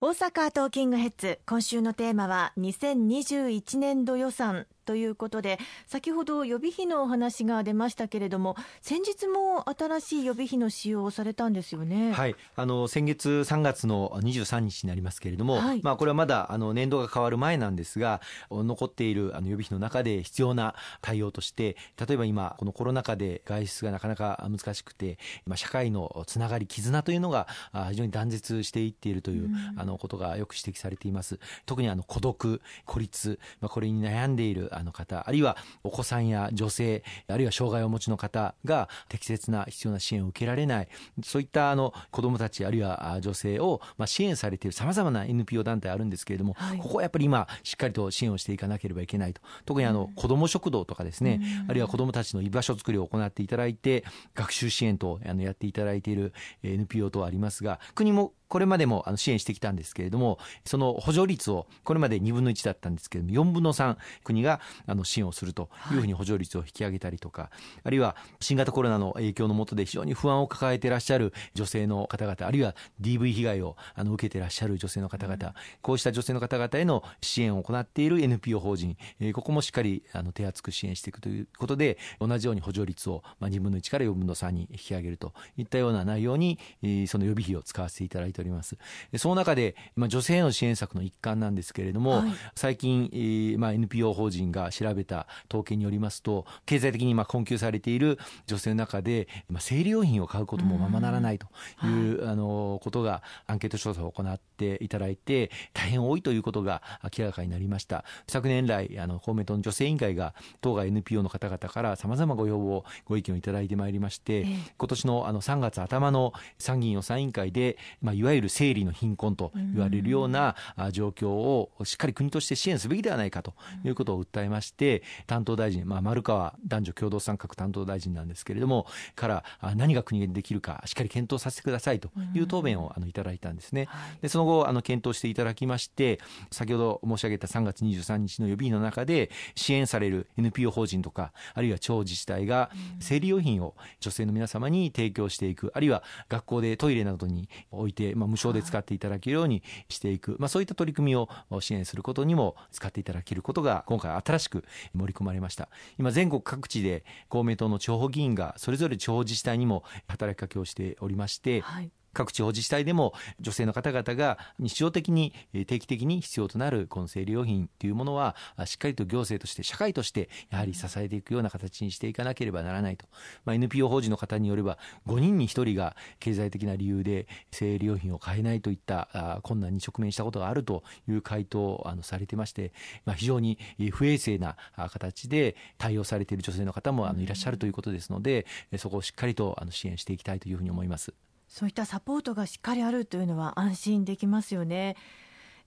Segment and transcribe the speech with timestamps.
[0.00, 1.40] 大阪トーキングヘッズ。
[1.44, 4.68] 今週のテーマは2021年度予算。
[4.88, 12.12] ということで先ほど予備費のお話が出ましたけれども先日も新しい予備費の使用をされたんですよね。
[12.12, 27.46] はい、あの先月3月の23日になりますけれども、はい、まあこれはまだあの年度が変わる前なんですが残っているあの予備費の中で必要な対応として例えば今このコロナ禍で外出がなかなか難しくて、まあ、社会のつながり絆というのが
[27.90, 31.38] 非常に断絶していっているという、あのことがよく指摘されています。
[31.66, 40.88] 特にあの孤独孤立、まあ、これに悩んでいるあの方あるいはお子さんや女性あるいは障害をお持ちの方が適切な必要な支援を受けられない
[41.24, 49.40] そういったあの子どもたちあるいは女性をまあ支援されているさまざまな NPO 団体あるんですけれども、はい、ここはやっぱり今しっかりと支援をしていかなければいけないと。
[49.64, 54.04] 特にあの子ども食堂とかですね、あるいは子どもたちの居場所づくりを行っていただいて
[54.34, 56.32] 学習支援とあのやっていただいている
[56.62, 65.98] NPO 等ありますが国もこれまでもあの支援してきたんですけれども、その補助率をこれまで2分の1だったんですけれども、4分の3国があの支援をするとい。
[65.98, 88.76] うふうに補助率を引き上げたりとか、はい、あるいは新型コロナの影響のもとで非常に不安を抱えていらっしゃる女性の方々、あるいは DV 被害をあの受けていらっしゃる女性の方々、うん、こうした女性の方々への支援を行っている NPO 法人、えー、ここもしっかりあの手厚く支援していくということで、同じように補助率をまあ2分の1から4分の3に引き上げるといったような内容に、えー、その予備費を使わせていただいております。
[89.16, 101.46] その中で、まあ、女性への支援策の一環なんですけれども、はい、最近、えーまあ、NPO 法人が調べた統計によりますと経済的にまあ困窮されている女性の中で、まあ、生理用品を買うこともままならないと
[101.84, 106.82] いう、はい、あのことがアンケート調査を行っていただいて大変多いということが
[107.18, 108.04] 明らかになりました。
[108.28, 120.56] 昨年来あの公明党の女性委員会が当該 NPO の方々からさまざまご要望ご意見をいただいてまいりまして、えー、今年のあの3月頭の参議院予算委員会で、まあ、いわゆる生理の貧困と言われるような
[120.92, 123.54] 状況をしっかり国として支援すべきではないかと
[123.84, 129.44] いうことを訴えまして担当大臣、まあ、丸川男女共同参画担当大臣なんですけれどもから
[129.76, 133.88] 何が国でできるかしっかり検討させてくださいという答弁をあのいただいたんですね。
[134.22, 136.20] でその後あの検討していただきまして
[136.50, 142.70] 先ほど申し上げた3月23日の予備費の中で支援される NPO 法人とかあるいは地方自治体が
[143.00, 151.28] 生理用品を女性の皆様に提供していくあるいは学校でトイレなどに置いて、まあ、無償で使っていただけるようにしていく、まあ、そういった取り組みを
[151.60, 154.64] 支援することにも使っていただけることが今回新しく
[154.94, 155.68] 盛り込まれました。
[155.98, 161.90] 今全国各地で公明党の地方議員がそれぞれ地方自治体にも働きかけをしておりまして、はい。
[162.12, 165.34] 各地方自治体でも女性の方々が日常的に
[165.66, 173.06] 定期的に必要となるこの生理用品というものはしっかりと行政として社会としてやはり支えていくような形にしていかなければならないと、
[173.44, 182.72] まあ、NPO 法人の方によれば5人に1人が経済的な理由で生理用品を買えないといった困難に直面したことがあるという回答をあのされてまして、
[183.04, 183.58] まあ、非常に
[183.92, 191.12] 不衛生な形で対応されている女性の方もあのいらっしゃるということですのでそこをしっかりとあの支援していきたいというふうに思います。
[191.48, 194.96] そういったサポートがしっかりあるというのは安心できますよね。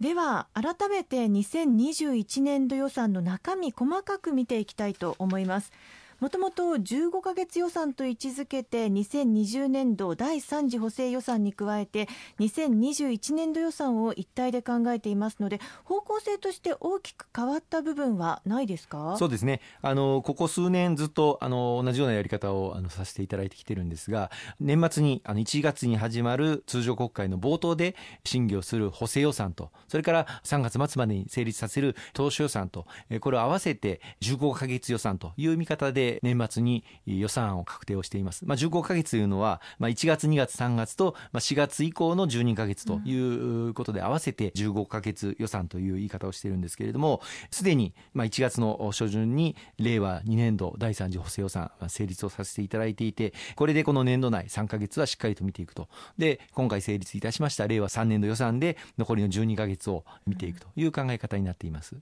[0.00, 5.72] では改めて2021年度予算の中身細かく見ていきたいと思います。
[6.20, 12.08] もともと15か月予算と位置づけて2020年度第3次補正予算に加えて
[12.40, 19.14] 2021年度予算を一体で考えていますので方向性として大きく変わった部分はないですか？
[19.16, 19.60] そうですね。
[19.80, 32.86] あのここ数年ずっとあの同じようなやり方をあのさせていただいてきてるんですが年末にあの1月に始まる通常国会の冒頭で審議をする補正予算とそれから3月末までに成立させる当初予算と
[33.20, 38.46] これを合わせて15か月予算という見方でで年末に予算案を確定をしています。
[38.46, 43.14] まあ、15ヶ月というのは、まあ、1月、2月、3月と、まあ、4月以降の12ヶ月とい
[43.68, 47.20] うことで、合わせて15ヶ月予算という言い方をしているんですけれども、
[47.50, 55.88] すでに、まあ、1月の初旬に、令和2年度第3次補正予算成立をさせていただいていて、これでこの年度内3ヶ月はしっかりと見ていくと。
[56.16, 61.96] で、今回成立いたしました令和3年度予算で残りの12ヶ月を見ていくという考え方になっています。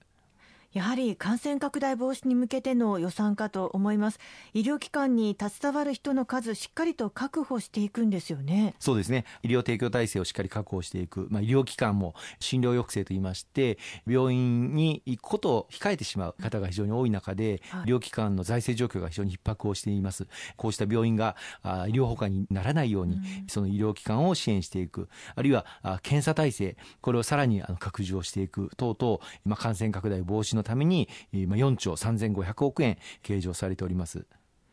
[0.76, 4.20] やはり感染拡大防止に向けての予算かと思います。
[4.52, 8.74] 医療機関に携わる人の数しっかりと確保していくんですよね。
[8.78, 9.24] そうですね。
[9.42, 20.26] 医療提供体制をしっかり確保していく、まあ、医療機関も診療抑制といいまして病院に行くことを控えてしまう方が非常に多い中で、はい、医療機関の財政状況が非常に逼迫をしています。
[20.58, 25.08] こうした病院があ医療崩壊にならないように、うん、その医療機関を支援していく。
[25.34, 34.26] あるいはあ検査体制これをさらにあの拡充をしていく等々、まあ、感染拡大防止のために4兆3500億円計上されております。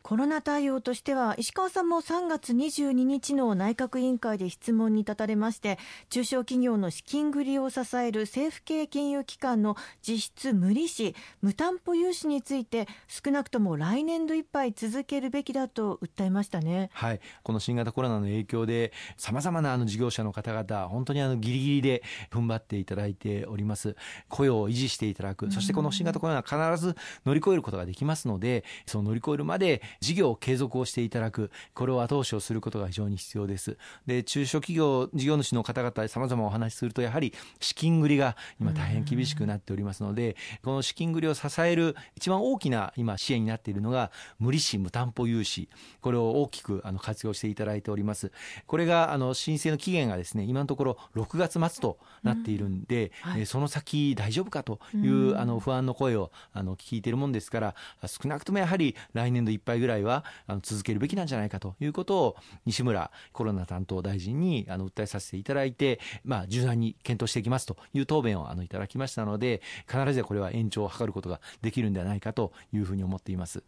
[0.04, 5.78] コロナ対応としては石川さんも3月22日の内閣委員会で質問に立たれまして
[6.10, 23.96] 中小企業の資金繰りを支える政府系金融機関の実質無利子無担保融資について少なくとも来年度いっぱい続けるべきだと訴えましたね、はい、この新型コロナの影響でさまざまなあの事業者の方々本当にあのギリギリで踏ん張っていただいております。
[24.28, 25.50] 雇用を維持していただく。
[25.50, 33.76] そしてこの新型コロナ必ず乗り越えることができますのでその乗り越えるまで事業継続をしていただく、これを後押しをすることが非常に必要です。
[34.06, 45.68] で、中小企業、事業主の方々、様々お話しすると、やはり資金繰りが今大変厳しくなっておりますので、この資金繰りを支える一番大きな今支援になっているのが、無利子無担保融資。
[46.00, 48.32] これを大きくあの活用していただいております。
[48.66, 57.74] これがあの申請の期限がですね、今のところ6月末となっているんで、うんはい、その先大丈夫かというあの不安の声をあの聞いているもんですから、
[58.06, 73.62] 少なくともやはり来年度いっぱいぐらいはあの続けるべきなんじゃないかということを西村コロナ担当大臣にあの訴えさせていただいて、まあ、柔軟に検討していきますという答弁をあのいただきましたので必ずこれは延長を図ることができるんではないかというふうに思っています。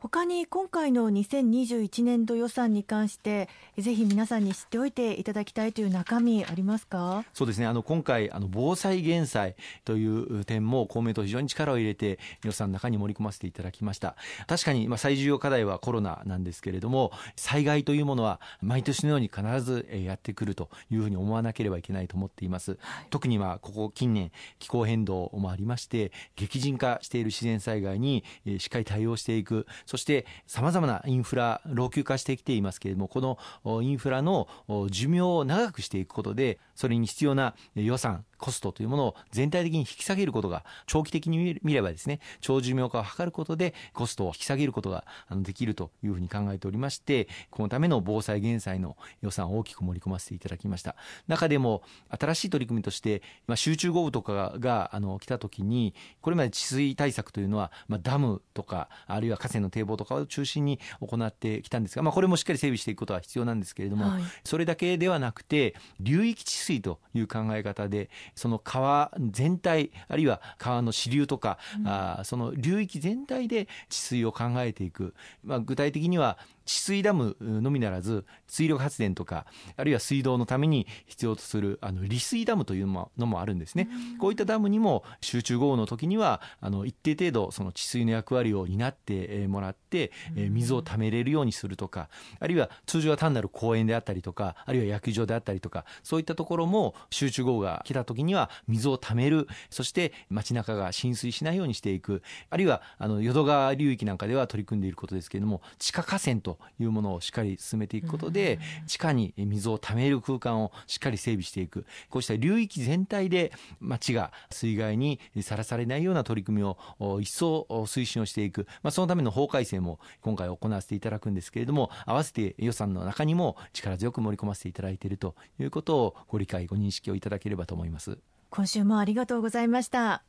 [0.00, 7.26] 他に今回の2021年度予算に関してぜひ皆さんに知っておいていただきたいという中身ありますか？
[7.34, 7.66] そうですね。
[7.66, 14.16] あの今回あの防災減災という点も公明党非常に力を入れて予算の中に盛り込ませていただきました。
[14.46, 28.24] 確かにまあ最重要課題はコロナなんですけれども災害というものは毎年のように必ずやってくるというふうに思わなければいけないと思っています、はい、特にはここ近年気候変動もありまして激甚化している自然災害に
[28.58, 33.20] しっかり対応していくそしてさまざまなインフラ老朽化してきていますけれどもこ
[33.64, 34.46] のインフラの
[34.88, 50.96] 寿命を長くしていくことでそれに必要な予算コストというものを全体的に引き下げることが長期的に見ればですね長寿命化を図ることでコストを引き下げることができるというふうに考えておりましてこのための防災減災の予算を大きく盛り込ませていただきました。
[51.28, 76.38] 中でも新しい取り組みとして、まあ、集中豪雨とかがあの来た時にこれまで治水対策というのは、まあ、ダムとかあるいは河川の堤防とかを中心に行ってきたんですが、まあ、これもしっかり整備していくことは必要なんですけれども、はい、それだけではなくて流域治水という考え方でその川全体あるいは川の支流とか、うん、あその流域全体で治水を考えていく、まあ、具体的には
[76.70, 79.44] 治水ダムのみならず水力発電とか
[79.76, 92.08] あるいは水道のために必要とするあの利水ダムというのもあるんですね、うん、こういったダムにも集中豪雨の時にはあの一定程度その治水の役割を担ってもらって、うん、水を貯めれるようにするとか
[92.38, 99.48] あるいは通常は単なる公園であったりとかあるいは野球場であったりとかそういったところも集中豪雨が来た時には水を貯める。
[99.70, 102.22] そして街中が浸水しないようにしていく。
[102.50, 111.86] あるいはあの淀川流域なんかでは取り組んでいることですけれども地下河川というものをしっかり進めていくことで、地下に水を溜める空間をしっかり整備していく。
[112.08, 116.76] こうした流域全体で町が水害にさらされないような取り組みを
[117.20, 128.18] 一層推進をしていく、まあ、そのための法改正も今回行わせていただくんですけれども合わせて予算の中にも力強く盛り込ませていただいているということをご理解ご認識をいただければと思います。
[128.50, 130.24] 今週もありがとうございました